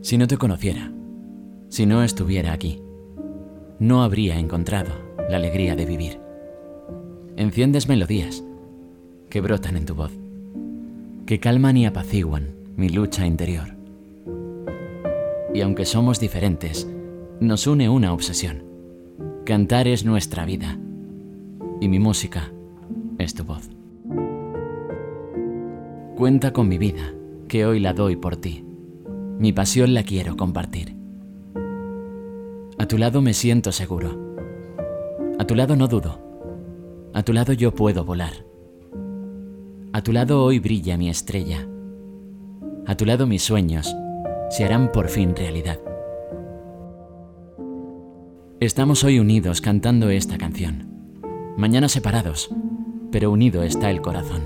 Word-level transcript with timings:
Si 0.00 0.16
no 0.16 0.26
te 0.28 0.36
conociera, 0.36 0.92
si 1.68 1.84
no 1.84 2.02
estuviera 2.02 2.52
aquí, 2.52 2.80
no 3.78 4.02
habría 4.02 4.38
encontrado 4.38 4.90
la 5.28 5.36
alegría 5.36 5.74
de 5.74 5.86
vivir. 5.86 6.20
Enciendes 7.36 7.88
melodías 7.88 8.44
que 9.28 9.40
brotan 9.40 9.76
en 9.76 9.86
tu 9.86 9.94
voz, 9.94 10.12
que 11.26 11.40
calman 11.40 11.76
y 11.76 11.86
apaciguan 11.86 12.54
mi 12.76 12.88
lucha 12.88 13.26
interior. 13.26 13.76
Y 15.52 15.60
aunque 15.60 15.84
somos 15.84 16.20
diferentes, 16.20 16.88
nos 17.40 17.66
une 17.66 17.88
una 17.88 18.12
obsesión. 18.12 18.62
Cantar 19.44 19.88
es 19.88 20.04
nuestra 20.04 20.44
vida 20.44 20.78
y 21.80 21.88
mi 21.88 21.98
música 21.98 22.52
es 23.18 23.34
tu 23.34 23.44
voz. 23.44 23.68
Cuenta 26.16 26.52
con 26.52 26.68
mi 26.68 26.78
vida, 26.78 27.12
que 27.48 27.66
hoy 27.66 27.80
la 27.80 27.92
doy 27.92 28.16
por 28.16 28.36
ti. 28.36 28.67
Mi 29.38 29.52
pasión 29.52 29.94
la 29.94 30.02
quiero 30.02 30.36
compartir. 30.36 30.96
A 32.76 32.86
tu 32.86 32.98
lado 32.98 33.22
me 33.22 33.34
siento 33.34 33.70
seguro. 33.70 34.36
A 35.38 35.44
tu 35.44 35.54
lado 35.54 35.76
no 35.76 35.86
dudo. 35.86 36.18
A 37.14 37.22
tu 37.22 37.32
lado 37.32 37.52
yo 37.52 37.72
puedo 37.72 38.04
volar. 38.04 38.32
A 39.92 40.02
tu 40.02 40.12
lado 40.12 40.42
hoy 40.42 40.58
brilla 40.58 40.98
mi 40.98 41.08
estrella. 41.08 41.68
A 42.84 42.96
tu 42.96 43.04
lado 43.04 43.28
mis 43.28 43.44
sueños 43.44 43.94
se 44.50 44.64
harán 44.64 44.90
por 44.90 45.08
fin 45.08 45.36
realidad. 45.36 45.78
Estamos 48.58 49.04
hoy 49.04 49.20
unidos 49.20 49.60
cantando 49.60 50.10
esta 50.10 50.36
canción. 50.36 50.88
Mañana 51.56 51.88
separados, 51.88 52.50
pero 53.12 53.30
unido 53.30 53.62
está 53.62 53.88
el 53.88 54.00
corazón. 54.00 54.42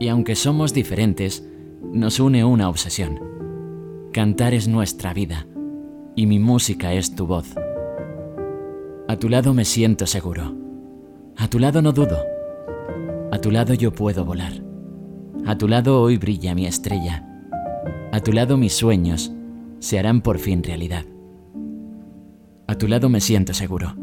Y 0.00 0.08
aunque 0.08 0.34
somos 0.34 0.72
diferentes, 0.72 1.46
nos 1.92 2.20
une 2.20 2.42
una 2.42 2.70
obsesión. 2.70 3.36
Cantar 4.16 4.54
es 4.54 4.66
nuestra 4.66 5.12
vida 5.12 5.46
y 6.14 6.24
mi 6.24 6.38
música 6.38 6.94
es 6.94 7.14
tu 7.14 7.26
voz. 7.26 7.54
A 9.08 9.16
tu 9.18 9.28
lado 9.28 9.52
me 9.52 9.66
siento 9.66 10.06
seguro. 10.06 10.54
A 11.36 11.48
tu 11.48 11.58
lado 11.58 11.82
no 11.82 11.92
dudo. 11.92 12.24
A 13.30 13.38
tu 13.38 13.50
lado 13.50 13.74
yo 13.74 13.92
puedo 13.92 14.24
volar. 14.24 14.54
A 15.44 15.58
tu 15.58 15.68
lado 15.68 16.00
hoy 16.00 16.16
brilla 16.16 16.54
mi 16.54 16.64
estrella. 16.64 17.28
A 18.10 18.20
tu 18.20 18.32
lado 18.32 18.56
mis 18.56 18.72
sueños 18.72 19.32
se 19.80 19.98
harán 19.98 20.22
por 20.22 20.38
fin 20.38 20.62
realidad. 20.62 21.04
A 22.68 22.74
tu 22.76 22.88
lado 22.88 23.10
me 23.10 23.20
siento 23.20 23.52
seguro. 23.52 23.96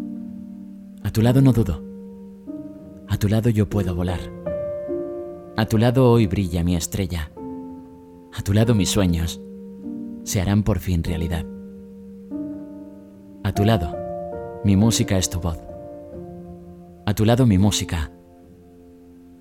A 1.02 1.09
tu 1.09 1.24
lado 1.24 1.42
no 1.42 1.54
dudo. 1.54 1.84
A 3.08 3.18
tu 3.18 3.30
lado 3.30 3.50
yo 3.50 3.68
puedo 3.68 3.96
volar. 3.96 4.20
A 5.58 5.66
tu 5.66 5.80
lado 5.80 6.12
hoy 6.12 6.28
brilla 6.28 6.64
mi 6.64 6.76
estrella. 6.76 7.32
A 8.32 8.44
tu 8.44 8.54
lado 8.54 8.76
mis 8.76 8.92
sueños 8.92 9.42
se 10.24 10.42
harán 10.42 10.64
por 10.64 10.80
fin 10.80 11.04
realidad. 11.04 11.46
A 13.44 13.54
tu 13.54 13.66
lado, 13.66 13.96
mi 14.64 14.76
música 14.76 15.18
es 15.18 15.30
tu 15.30 15.40
voz. 15.40 15.60
A 17.06 17.14
tu 17.14 17.26
lado 17.26 17.46
mi 17.46 17.58
música. 17.58 18.12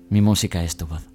Mi 0.09 0.21
música 0.21 0.63
es 0.63 0.75
tu 0.75 0.85
voz. 0.85 1.12